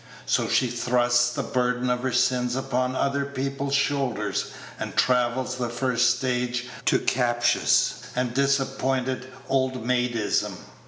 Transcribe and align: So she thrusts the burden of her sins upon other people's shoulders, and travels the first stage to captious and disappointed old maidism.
So 0.25 0.49
she 0.49 0.65
thrusts 0.65 1.29
the 1.29 1.43
burden 1.43 1.87
of 1.91 2.01
her 2.01 2.11
sins 2.11 2.55
upon 2.55 2.95
other 2.95 3.23
people's 3.23 3.75
shoulders, 3.75 4.45
and 4.79 4.97
travels 4.97 5.57
the 5.57 5.69
first 5.69 6.17
stage 6.17 6.65
to 6.85 6.97
captious 6.97 7.93
and 8.15 8.33
disappointed 8.33 9.27
old 9.47 9.85
maidism. 9.85 10.53